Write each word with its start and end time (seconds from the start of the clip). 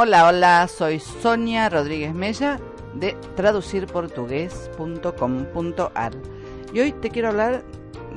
Hola, 0.00 0.28
hola, 0.28 0.68
soy 0.68 1.00
Sonia 1.00 1.68
Rodríguez 1.68 2.14
Mella 2.14 2.60
de 2.94 3.16
traducirportugués.com.ar 3.34 6.12
y 6.72 6.78
hoy 6.78 6.92
te 6.92 7.10
quiero 7.10 7.30
hablar 7.30 7.64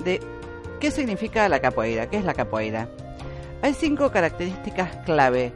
de 0.04 0.20
qué 0.80 0.92
significa 0.92 1.50
la 1.50 1.60
capoeira, 1.60 2.08
qué 2.08 2.18
es 2.18 2.24
la 2.24 2.36
capoeira. 2.36 2.88
Hay 3.64 3.74
cinco 3.74 4.12
características 4.12 4.96
clave 5.06 5.54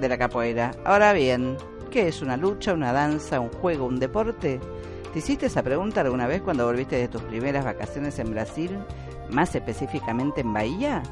de 0.00 0.08
la 0.08 0.18
capoeira. 0.18 0.70
Ahora 0.84 1.12
bien, 1.12 1.56
¿qué 1.90 2.06
es 2.06 2.22
una 2.22 2.36
lucha, 2.36 2.72
una 2.72 2.92
danza, 2.92 3.40
un 3.40 3.50
juego, 3.50 3.86
un 3.86 3.98
deporte? 3.98 4.60
¿Te 5.12 5.18
hiciste 5.18 5.46
esa 5.46 5.64
pregunta 5.64 6.02
alguna 6.02 6.28
vez 6.28 6.42
cuando 6.42 6.64
volviste 6.64 6.94
de 6.94 7.08
tus 7.08 7.22
primeras 7.22 7.64
vacaciones 7.64 8.20
en 8.20 8.30
Brasil, 8.30 8.78
más 9.30 9.52
específicamente 9.56 10.42
en 10.42 10.52
Bahía? 10.52 11.02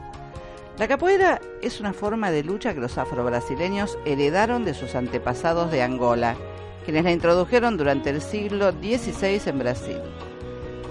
La 0.78 0.86
capoeira 0.86 1.40
es 1.60 1.80
una 1.80 1.92
forma 1.92 2.30
de 2.30 2.44
lucha 2.44 2.72
que 2.72 2.78
los 2.78 2.98
afrobrasileños 2.98 3.98
heredaron 4.04 4.64
de 4.64 4.74
sus 4.74 4.94
antepasados 4.94 5.72
de 5.72 5.82
Angola, 5.82 6.36
quienes 6.84 7.02
la 7.02 7.10
introdujeron 7.10 7.76
durante 7.76 8.10
el 8.10 8.22
siglo 8.22 8.70
XVI 8.70 9.40
en 9.46 9.58
Brasil. 9.58 9.98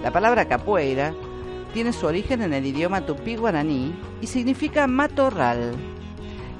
La 0.02 0.12
palabra 0.12 0.46
capoeira 0.46 1.14
tiene 1.72 1.94
su 1.94 2.06
origen 2.06 2.42
en 2.42 2.52
el 2.52 2.66
idioma 2.66 3.06
tupí-guaraní 3.06 3.94
y 4.20 4.26
significa 4.26 4.86
matorral. 4.86 5.72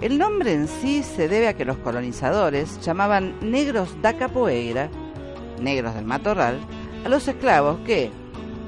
El 0.01 0.17
nombre 0.17 0.55
en 0.55 0.67
sí 0.67 1.03
se 1.03 1.29
debe 1.29 1.49
a 1.49 1.55
que 1.55 1.67
los 1.67 1.77
colonizadores 1.77 2.81
llamaban 2.81 3.35
negros 3.43 3.95
da 4.01 4.17
capoeira, 4.17 4.89
negros 5.61 5.95
del 5.95 6.07
matorral, 6.07 6.59
a 7.05 7.11
los 7.11 7.29
esclavos 7.29 7.79
que, 7.81 8.11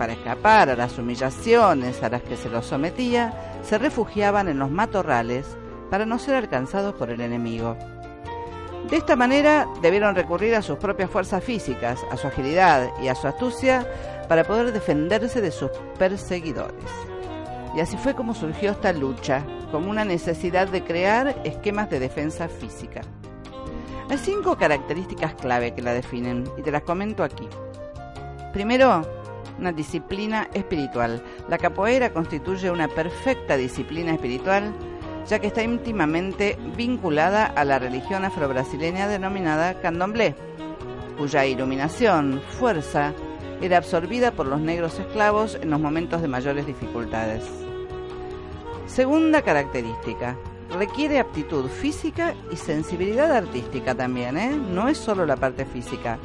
para 0.00 0.14
escapar 0.14 0.70
a 0.70 0.76
las 0.76 0.96
humillaciones 0.96 2.02
a 2.02 2.08
las 2.08 2.22
que 2.22 2.38
se 2.38 2.48
los 2.48 2.64
sometía, 2.64 3.34
se 3.62 3.76
refugiaban 3.76 4.48
en 4.48 4.58
los 4.58 4.70
matorrales 4.70 5.58
para 5.90 6.06
no 6.06 6.18
ser 6.18 6.36
alcanzados 6.36 6.94
por 6.94 7.10
el 7.10 7.20
enemigo. 7.20 7.76
De 8.88 8.96
esta 8.96 9.14
manera 9.14 9.68
debieron 9.82 10.14
recurrir 10.14 10.54
a 10.54 10.62
sus 10.62 10.78
propias 10.78 11.10
fuerzas 11.10 11.44
físicas, 11.44 12.00
a 12.10 12.16
su 12.16 12.28
agilidad 12.28 12.88
y 13.02 13.08
a 13.08 13.14
su 13.14 13.28
astucia 13.28 13.86
para 14.26 14.44
poder 14.44 14.72
defenderse 14.72 15.42
de 15.42 15.50
sus 15.50 15.70
perseguidores. 15.98 16.82
Y 17.76 17.80
así 17.80 17.98
fue 17.98 18.14
como 18.14 18.34
surgió 18.34 18.70
esta 18.70 18.94
lucha, 18.94 19.44
como 19.70 19.90
una 19.90 20.06
necesidad 20.06 20.66
de 20.68 20.82
crear 20.82 21.42
esquemas 21.44 21.90
de 21.90 22.00
defensa 22.00 22.48
física. 22.48 23.02
Hay 24.08 24.16
cinco 24.16 24.56
características 24.56 25.34
clave 25.34 25.74
que 25.74 25.82
la 25.82 25.92
definen 25.92 26.50
y 26.56 26.62
te 26.62 26.72
las 26.72 26.84
comento 26.84 27.22
aquí. 27.22 27.46
Primero, 28.54 29.19
una 29.58 29.72
disciplina 29.72 30.48
espiritual. 30.54 31.22
La 31.48 31.58
capoeira 31.58 32.12
constituye 32.12 32.70
una 32.70 32.88
perfecta 32.88 33.56
disciplina 33.56 34.12
espiritual 34.12 34.74
ya 35.30 35.38
que 35.38 35.46
está 35.46 35.62
íntimamente 35.62 36.58
vinculada 36.76 37.44
a 37.44 37.64
la 37.64 37.78
religión 37.78 38.24
afrobrasileña 38.24 39.06
denominada 39.06 39.80
candomblé, 39.80 40.34
cuya 41.16 41.46
iluminación, 41.46 42.40
fuerza, 42.58 43.12
era 43.60 43.76
absorbida 43.76 44.32
por 44.32 44.46
los 44.46 44.60
negros 44.60 44.98
esclavos 44.98 45.56
en 45.60 45.70
los 45.70 45.80
momentos 45.80 46.22
de 46.22 46.28
mayores 46.28 46.66
dificultades. 46.66 47.44
Segunda 48.86 49.42
característica, 49.42 50.36
requiere 50.76 51.20
aptitud 51.20 51.68
física 51.68 52.34
y 52.50 52.56
sensibilidad 52.56 53.30
artística 53.30 53.94
también, 53.94 54.36
¿eh? 54.36 54.50
no 54.56 54.88
es 54.88 54.98
solo 54.98 55.26
la 55.26 55.36
parte 55.36 55.64
física. 55.64 56.18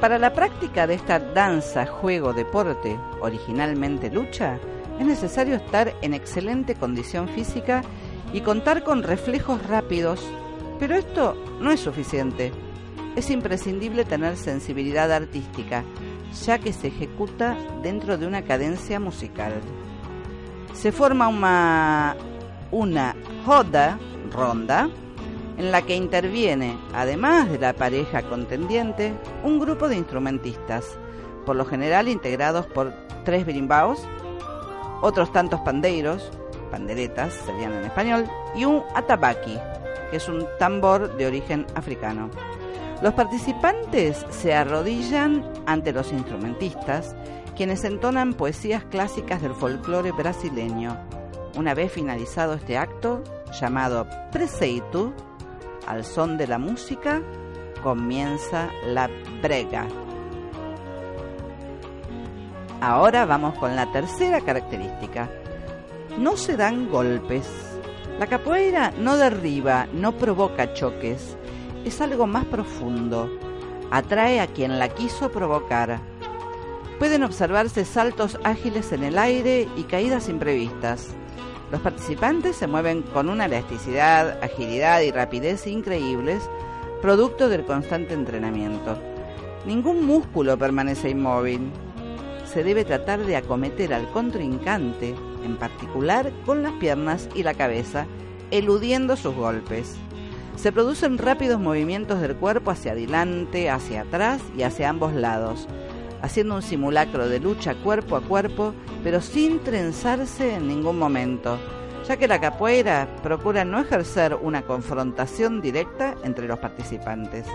Para 0.00 0.18
la 0.20 0.32
práctica 0.32 0.86
de 0.86 0.94
esta 0.94 1.18
danza, 1.18 1.84
juego, 1.84 2.32
deporte, 2.32 2.96
originalmente 3.20 4.10
lucha, 4.12 4.60
es 5.00 5.04
necesario 5.04 5.56
estar 5.56 5.92
en 6.02 6.14
excelente 6.14 6.76
condición 6.76 7.28
física 7.28 7.82
y 8.32 8.42
contar 8.42 8.84
con 8.84 9.02
reflejos 9.02 9.66
rápidos, 9.66 10.24
pero 10.78 10.94
esto 10.94 11.34
no 11.60 11.72
es 11.72 11.80
suficiente. 11.80 12.52
Es 13.16 13.28
imprescindible 13.30 14.04
tener 14.04 14.36
sensibilidad 14.36 15.10
artística, 15.10 15.82
ya 16.46 16.60
que 16.60 16.72
se 16.72 16.88
ejecuta 16.88 17.56
dentro 17.82 18.16
de 18.18 18.28
una 18.28 18.44
cadencia 18.44 19.00
musical. 19.00 19.54
Se 20.74 20.92
forma 20.92 21.26
una, 21.26 22.16
una 22.70 23.16
joda, 23.44 23.98
ronda, 24.30 24.88
en 25.58 25.72
la 25.72 25.82
que 25.82 25.96
interviene, 25.96 26.78
además 26.94 27.50
de 27.50 27.58
la 27.58 27.72
pareja 27.72 28.22
contendiente, 28.22 29.12
un 29.42 29.58
grupo 29.58 29.88
de 29.88 29.96
instrumentistas, 29.96 30.96
por 31.44 31.56
lo 31.56 31.64
general 31.64 32.08
integrados 32.08 32.66
por 32.66 32.92
tres 33.24 33.44
birimbaos, 33.44 34.06
otros 35.02 35.32
tantos 35.32 35.60
pandeiros, 35.60 36.30
panderetas 36.70 37.34
serían 37.44 37.72
en 37.72 37.84
español, 37.84 38.24
y 38.54 38.64
un 38.64 38.82
atabaki, 38.94 39.58
que 40.10 40.16
es 40.16 40.28
un 40.28 40.46
tambor 40.58 41.16
de 41.16 41.26
origen 41.26 41.66
africano. 41.74 42.30
Los 43.02 43.14
participantes 43.14 44.24
se 44.30 44.54
arrodillan 44.54 45.44
ante 45.66 45.92
los 45.92 46.12
instrumentistas, 46.12 47.16
quienes 47.56 47.82
entonan 47.82 48.34
poesías 48.34 48.84
clásicas 48.84 49.42
del 49.42 49.54
folclore 49.54 50.12
brasileño. 50.12 50.96
Una 51.56 51.74
vez 51.74 51.90
finalizado 51.90 52.54
este 52.54 52.78
acto, 52.78 53.22
llamado 53.60 54.06
Preceitu, 54.30 55.12
al 55.88 56.04
son 56.04 56.36
de 56.36 56.46
la 56.46 56.58
música 56.58 57.22
comienza 57.82 58.70
la 58.86 59.08
brega. 59.42 59.86
Ahora 62.80 63.24
vamos 63.24 63.58
con 63.58 63.74
la 63.74 63.90
tercera 63.90 64.40
característica. 64.40 65.28
No 66.18 66.36
se 66.36 66.56
dan 66.56 66.88
golpes. 66.90 67.48
La 68.18 68.26
capoeira 68.26 68.92
no 68.98 69.16
derriba, 69.16 69.86
no 69.92 70.12
provoca 70.12 70.74
choques. 70.74 71.36
Es 71.84 72.00
algo 72.00 72.26
más 72.26 72.44
profundo. 72.44 73.30
Atrae 73.90 74.40
a 74.40 74.46
quien 74.46 74.78
la 74.78 74.88
quiso 74.88 75.30
provocar. 75.30 76.00
Pueden 76.98 77.22
observarse 77.22 77.84
saltos 77.84 78.38
ágiles 78.44 78.92
en 78.92 79.04
el 79.04 79.18
aire 79.18 79.68
y 79.76 79.84
caídas 79.84 80.28
imprevistas. 80.28 81.14
Los 81.70 81.82
participantes 81.82 82.56
se 82.56 82.66
mueven 82.66 83.02
con 83.02 83.28
una 83.28 83.44
elasticidad, 83.44 84.42
agilidad 84.42 85.02
y 85.02 85.10
rapidez 85.10 85.66
increíbles, 85.66 86.48
producto 87.02 87.48
del 87.48 87.64
constante 87.64 88.14
entrenamiento. 88.14 88.96
Ningún 89.66 90.06
músculo 90.06 90.56
permanece 90.56 91.10
inmóvil. 91.10 91.70
Se 92.46 92.64
debe 92.64 92.86
tratar 92.86 93.20
de 93.20 93.36
acometer 93.36 93.92
al 93.92 94.08
contrincante, 94.10 95.14
en 95.44 95.56
particular 95.58 96.32
con 96.46 96.62
las 96.62 96.72
piernas 96.74 97.28
y 97.34 97.42
la 97.42 97.52
cabeza, 97.52 98.06
eludiendo 98.50 99.16
sus 99.16 99.34
golpes. 99.34 99.96
Se 100.56 100.72
producen 100.72 101.18
rápidos 101.18 101.60
movimientos 101.60 102.20
del 102.20 102.34
cuerpo 102.34 102.70
hacia 102.70 102.92
adelante, 102.92 103.68
hacia 103.68 104.02
atrás 104.02 104.40
y 104.56 104.62
hacia 104.62 104.88
ambos 104.88 105.12
lados 105.12 105.68
haciendo 106.22 106.56
un 106.56 106.62
simulacro 106.62 107.28
de 107.28 107.40
lucha 107.40 107.74
cuerpo 107.74 108.16
a 108.16 108.20
cuerpo, 108.20 108.74
pero 109.02 109.20
sin 109.20 109.60
trenzarse 109.60 110.54
en 110.54 110.68
ningún 110.68 110.98
momento, 110.98 111.58
ya 112.06 112.16
que 112.16 112.28
la 112.28 112.40
capoeira 112.40 113.08
procura 113.22 113.64
no 113.64 113.80
ejercer 113.80 114.34
una 114.34 114.62
confrontación 114.62 115.60
directa 115.60 116.14
entre 116.24 116.48
los 116.48 116.58
participantes. 116.58 117.46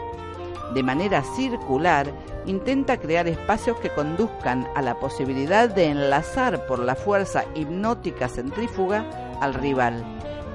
De 0.74 0.82
manera 0.82 1.24
circular, 1.36 2.12
intenta 2.46 2.98
crear 2.98 3.28
espacios 3.28 3.78
que 3.80 3.90
conduzcan 3.90 4.68
a 4.76 4.82
la 4.82 5.00
posibilidad 5.00 5.70
de 5.70 5.86
enlazar 5.86 6.66
por 6.66 6.80
la 6.80 6.96
fuerza 6.96 7.46
hipnótica 7.54 8.28
centrífuga 8.28 9.06
al 9.40 9.54
rival, 9.54 10.04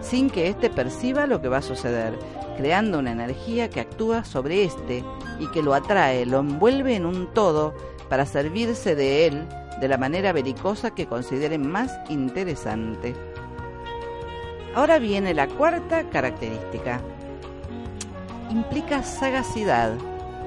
sin 0.01 0.29
que 0.29 0.49
éste 0.49 0.71
perciba 0.71 1.27
lo 1.27 1.41
que 1.41 1.49
va 1.49 1.59
a 1.59 1.63
suceder, 1.63 2.19
creando 2.57 2.99
una 2.99 3.13
energía 3.13 3.71
que 3.71 3.81
actúa 3.81 4.25
sobre 4.25 4.65
éste 4.65 5.05
y 5.39 5.47
que 5.49 5.63
lo 5.63 5.75
atrae, 5.75 6.27
lo 6.27 6.41
envuelve 6.41 6.97
en 6.97 7.07
un 7.07 7.33
todo 7.33 7.75
para 8.09 8.27
servirse 8.27 8.95
de 8.95 9.27
él 9.27 9.47
de 9.81 9.89
la 9.89 9.99
manera 9.99 10.33
belicosa 10.33 10.91
que 10.95 11.07
consideren 11.07 11.71
más 11.71 11.93
interesante. 12.09 13.15
Ahora 14.75 14.99
viene 14.99 15.35
la 15.35 15.49
cuarta 15.49 16.09
característica. 16.11 17.01
Implica 18.51 19.03
sagacidad, 19.03 19.93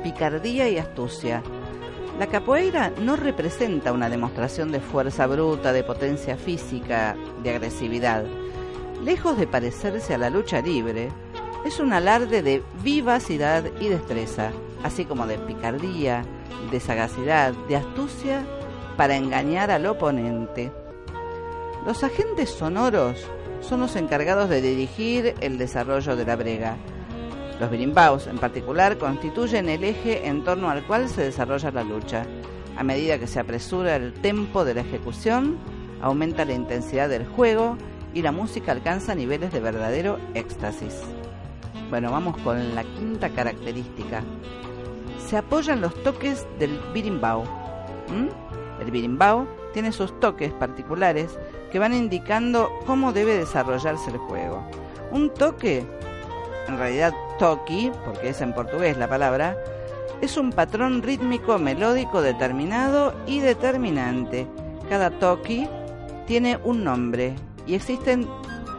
picardía 0.03 0.69
y 0.69 0.77
astucia. 0.77 1.43
La 2.19 2.27
capoeira 2.27 2.91
no 3.01 3.15
representa 3.15 3.91
una 3.91 4.09
demostración 4.09 4.71
de 4.71 4.79
fuerza 4.79 5.27
bruta, 5.27 5.73
de 5.73 5.83
potencia 5.83 6.37
física, 6.37 7.15
de 7.43 7.49
agresividad. 7.51 8.25
Lejos 9.03 9.37
de 9.37 9.47
parecerse 9.47 10.13
a 10.13 10.17
la 10.17 10.29
lucha 10.29 10.61
libre, 10.61 11.09
es 11.65 11.79
un 11.79 11.93
alarde 11.93 12.41
de 12.41 12.63
vivacidad 12.83 13.63
y 13.79 13.87
destreza, 13.87 14.51
así 14.83 15.06
como 15.06 15.28
de 15.28 15.38
picardía, 15.38 16.24
de 16.72 16.80
sagacidad, 16.80 17.54
de 17.68 17.78
astucia 17.78 18.45
para 18.98 19.16
engañar 19.16 19.72
al 19.72 19.86
oponente. 19.86 20.72
Los 21.86 22.04
agentes 22.04 22.50
sonoros 22.50 23.18
son 23.62 23.81
los 23.81 23.95
encargados 23.95 24.50
de 24.50 24.62
dirigir 24.62 25.36
el 25.42 25.57
desarrollo 25.57 26.16
de 26.16 26.25
la 26.25 26.36
brega. 26.36 26.78
Los 27.60 27.69
birimbaos, 27.69 28.28
en 28.28 28.38
particular, 28.38 28.98
constituyen 28.98 29.69
el 29.69 29.83
eje 29.83 30.28
en 30.28 30.44
torno 30.44 30.69
al 30.69 30.86
cual 30.86 31.10
se 31.10 31.24
desarrolla 31.24 31.72
la 31.72 31.83
lucha. 31.83 32.25
A 32.75 32.83
medida 32.83 33.19
que 33.19 33.28
se 33.28 33.39
apresura 33.39 33.95
el 33.95 34.13
tempo 34.13 34.66
de 34.66 34.74
la 34.74 34.81
ejecución, 34.81 35.57
aumenta 36.01 36.45
la 36.45 36.54
intensidad 36.54 37.10
del 37.10 37.28
juego 37.28 37.78
y 38.13 38.22
la 38.22 38.31
música 38.31 38.72
alcanza 38.72 39.16
niveles 39.16 39.51
de 39.51 39.60
verdadero 39.60 40.18
éxtasis. 40.33 41.01
Bueno, 41.89 42.12
vamos 42.12 42.38
con 42.38 42.74
la 42.74 42.83
quinta 42.83 43.30
característica. 43.30 44.24
Se 45.27 45.38
apoyan 45.38 45.81
los 45.81 45.94
toques 46.03 46.45
del 46.59 46.79
birimbao. 46.94 47.44
El 48.79 48.91
birimbao 48.91 49.47
tiene 49.73 49.91
sus 49.91 50.19
toques 50.19 50.51
particulares 50.53 51.38
que 51.71 51.79
van 51.79 51.94
indicando 51.94 52.69
cómo 52.85 53.13
debe 53.13 53.38
desarrollarse 53.38 54.12
el 54.12 54.18
juego. 54.18 54.62
Un 55.12 55.29
toque, 55.33 55.85
en 56.68 56.77
realidad 56.77 57.13
toki, 57.39 57.91
porque 58.06 58.29
es 58.29 58.41
en 58.41 58.53
portugués 58.53 58.97
la 58.97 59.07
palabra, 59.07 59.57
es 60.21 60.38
un 60.38 60.51
patrón 60.51 61.01
rítmico 61.01 61.57
melódico 61.57 62.21
determinado 62.21 63.13
y 63.25 63.39
determinante. 63.39 64.47
Cada 64.89 65.09
toki 65.09 65.68
tiene 66.27 66.59
un 66.63 66.83
nombre 66.83 67.35
y 67.65 67.75
existen 67.75 68.27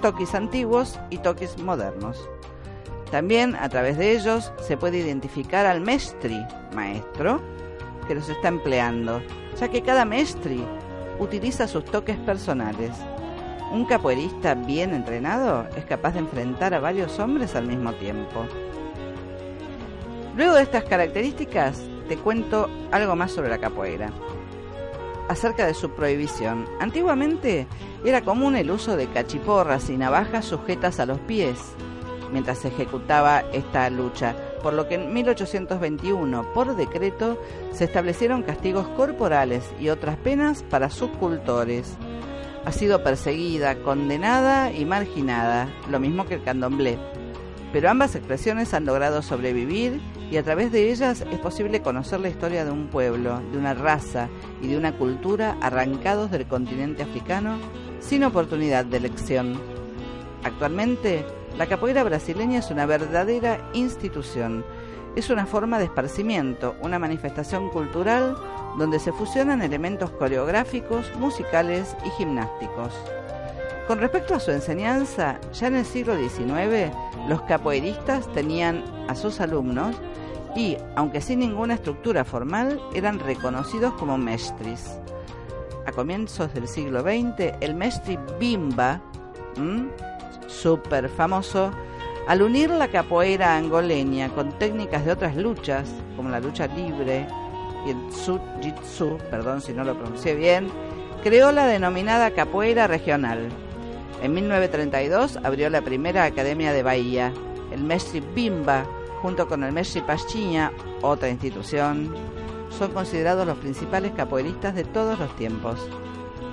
toquis 0.02 0.34
antiguos 0.34 1.00
y 1.10 1.18
toquis 1.18 1.58
modernos. 1.58 2.28
También 3.12 3.56
a 3.56 3.68
través 3.68 3.98
de 3.98 4.12
ellos 4.12 4.54
se 4.62 4.78
puede 4.78 4.96
identificar 4.96 5.66
al 5.66 5.82
mestri, 5.82 6.46
maestro, 6.74 7.42
que 8.08 8.14
los 8.14 8.26
está 8.30 8.48
empleando, 8.48 9.20
ya 9.60 9.68
que 9.68 9.82
cada 9.82 10.06
mestri 10.06 10.64
utiliza 11.18 11.68
sus 11.68 11.84
toques 11.84 12.16
personales. 12.16 12.90
Un 13.70 13.84
capoeirista 13.84 14.54
bien 14.54 14.94
entrenado 14.94 15.68
es 15.76 15.84
capaz 15.84 16.12
de 16.12 16.20
enfrentar 16.20 16.72
a 16.72 16.80
varios 16.80 17.18
hombres 17.18 17.54
al 17.54 17.66
mismo 17.66 17.92
tiempo. 17.92 18.46
Luego 20.34 20.54
de 20.54 20.62
estas 20.62 20.84
características, 20.84 21.82
te 22.08 22.16
cuento 22.16 22.70
algo 22.92 23.14
más 23.14 23.30
sobre 23.30 23.50
la 23.50 23.58
capoeira. 23.58 24.10
Acerca 25.28 25.66
de 25.66 25.74
su 25.74 25.90
prohibición. 25.90 26.66
Antiguamente 26.80 27.66
era 28.06 28.22
común 28.22 28.56
el 28.56 28.70
uso 28.70 28.96
de 28.96 29.08
cachiporras 29.08 29.90
y 29.90 29.98
navajas 29.98 30.46
sujetas 30.46 30.98
a 30.98 31.04
los 31.04 31.18
pies 31.20 31.58
mientras 32.32 32.58
se 32.58 32.68
ejecutaba 32.68 33.44
esta 33.52 33.88
lucha, 33.90 34.34
por 34.62 34.72
lo 34.74 34.88
que 34.88 34.94
en 34.96 35.12
1821, 35.12 36.52
por 36.52 36.74
decreto, 36.74 37.38
se 37.72 37.84
establecieron 37.84 38.42
castigos 38.42 38.88
corporales 38.88 39.64
y 39.78 39.90
otras 39.90 40.16
penas 40.16 40.62
para 40.62 40.90
sus 40.90 41.10
cultores. 41.10 41.96
Ha 42.64 42.72
sido 42.72 43.02
perseguida, 43.02 43.76
condenada 43.82 44.72
y 44.72 44.84
marginada, 44.84 45.68
lo 45.90 46.00
mismo 46.00 46.26
que 46.26 46.34
el 46.34 46.44
candomblé. 46.44 46.98
Pero 47.72 47.90
ambas 47.90 48.14
expresiones 48.14 48.74
han 48.74 48.84
logrado 48.84 49.22
sobrevivir 49.22 50.00
y 50.30 50.36
a 50.36 50.42
través 50.42 50.70
de 50.72 50.90
ellas 50.90 51.24
es 51.30 51.38
posible 51.40 51.82
conocer 51.82 52.20
la 52.20 52.28
historia 52.28 52.64
de 52.64 52.70
un 52.70 52.88
pueblo, 52.88 53.40
de 53.50 53.58
una 53.58 53.74
raza 53.74 54.28
y 54.60 54.68
de 54.68 54.76
una 54.76 54.96
cultura 54.96 55.56
arrancados 55.60 56.30
del 56.30 56.46
continente 56.46 57.02
africano 57.02 57.58
sin 58.00 58.24
oportunidad 58.24 58.84
de 58.84 58.98
elección. 58.98 59.60
Actualmente, 60.44 61.24
la 61.56 61.66
capoeira 61.66 62.02
brasileña 62.02 62.60
es 62.60 62.70
una 62.70 62.86
verdadera 62.86 63.70
institución. 63.74 64.64
Es 65.16 65.28
una 65.28 65.44
forma 65.44 65.78
de 65.78 65.84
esparcimiento, 65.84 66.74
una 66.80 66.98
manifestación 66.98 67.68
cultural 67.68 68.36
donde 68.78 68.98
se 68.98 69.12
fusionan 69.12 69.60
elementos 69.60 70.10
coreográficos, 70.10 71.14
musicales 71.16 71.94
y 72.06 72.10
gimnásticos. 72.10 72.94
Con 73.86 73.98
respecto 73.98 74.34
a 74.34 74.40
su 74.40 74.50
enseñanza, 74.50 75.38
ya 75.52 75.66
en 75.66 75.76
el 75.76 75.84
siglo 75.84 76.16
XIX 76.16 76.90
los 77.28 77.42
capoeiristas 77.42 78.32
tenían 78.32 78.82
a 79.08 79.14
sus 79.14 79.40
alumnos 79.40 79.94
y, 80.56 80.76
aunque 80.96 81.20
sin 81.20 81.40
ninguna 81.40 81.74
estructura 81.74 82.24
formal, 82.24 82.80
eran 82.94 83.18
reconocidos 83.18 83.92
como 83.94 84.16
mestris. 84.16 84.98
A 85.84 85.92
comienzos 85.92 86.54
del 86.54 86.68
siglo 86.68 87.02
XX, 87.02 87.54
el 87.60 87.74
mestri 87.74 88.18
Bimba, 88.38 89.02
súper 90.62 91.08
famoso, 91.08 91.72
al 92.28 92.40
unir 92.40 92.70
la 92.70 92.88
capoeira 92.88 93.56
angoleña 93.56 94.28
con 94.28 94.52
técnicas 94.58 95.04
de 95.04 95.12
otras 95.12 95.36
luchas, 95.36 95.88
como 96.16 96.28
la 96.30 96.38
lucha 96.38 96.68
libre 96.68 97.26
y 97.84 97.90
el 97.90 97.96
Jitsu, 98.62 99.18
perdón 99.28 99.60
si 99.60 99.72
no 99.72 99.82
lo 99.82 99.96
pronuncié 99.96 100.36
bien, 100.36 100.68
creó 101.24 101.50
la 101.50 101.66
denominada 101.66 102.30
capoeira 102.30 102.86
regional. 102.86 103.48
En 104.22 104.34
1932 104.34 105.40
abrió 105.42 105.68
la 105.68 105.82
primera 105.82 106.24
academia 106.24 106.72
de 106.72 106.84
Bahía, 106.84 107.32
el 107.72 107.82
Messi 107.82 108.20
Bimba, 108.20 108.84
junto 109.20 109.48
con 109.48 109.64
el 109.64 109.72
Messi 109.72 110.00
Paschiña, 110.00 110.70
otra 111.00 111.28
institución, 111.28 112.14
son 112.70 112.92
considerados 112.92 113.46
los 113.46 113.58
principales 113.58 114.12
capoeiristas 114.12 114.76
de 114.76 114.84
todos 114.84 115.18
los 115.18 115.34
tiempos. 115.36 115.80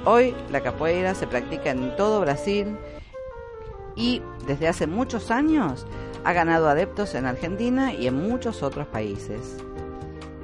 Hoy 0.05 0.33
la 0.51 0.61
capoeira 0.61 1.13
se 1.13 1.27
practica 1.27 1.69
en 1.69 1.95
todo 1.95 2.21
Brasil 2.21 2.75
y 3.99 4.21
desde 4.47 4.69
hace 4.69 4.87
muchos 4.87 5.29
años 5.29 5.85
ha 6.23 6.31
ganado 6.33 6.69
adeptos 6.69 7.13
en 7.15 7.25
Argentina 7.25 7.93
y 7.93 8.07
en 8.07 8.15
muchos 8.15 8.63
otros 8.63 8.87
países. 8.87 9.57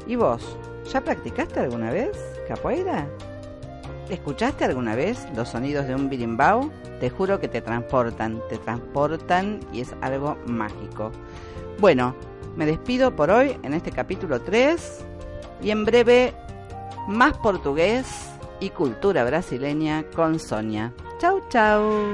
¿Y 0.05 0.17
vos? 0.17 0.57
¿Ya 0.91 1.01
practicaste 1.01 1.61
alguna 1.61 1.89
vez 1.89 2.11
capoeira? 2.47 3.07
¿Escuchaste 4.09 4.65
alguna 4.65 4.93
vez 4.93 5.25
los 5.35 5.49
sonidos 5.49 5.87
de 5.87 5.95
un 5.95 6.09
birimbao? 6.09 6.69
Te 6.99 7.09
juro 7.09 7.39
que 7.39 7.47
te 7.47 7.61
transportan, 7.61 8.41
te 8.49 8.57
transportan 8.57 9.61
y 9.73 9.81
es 9.81 9.95
algo 10.01 10.37
mágico. 10.45 11.11
Bueno, 11.79 12.13
me 12.55 12.65
despido 12.65 13.15
por 13.15 13.31
hoy 13.31 13.57
en 13.63 13.73
este 13.73 13.91
capítulo 13.91 14.41
3 14.41 15.05
y 15.61 15.71
en 15.71 15.85
breve 15.85 16.33
más 17.07 17.37
portugués 17.37 18.05
y 18.59 18.69
cultura 18.69 19.23
brasileña 19.23 20.03
con 20.13 20.39
Sonia. 20.39 20.93
Chau, 21.19 21.41
chau. 21.49 22.13